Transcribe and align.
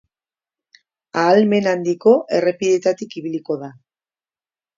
Ahalmen 1.23 1.69
handiko 1.73 2.15
errepideetatik 2.39 3.15
ibiliko 3.23 3.59
da. 3.67 3.71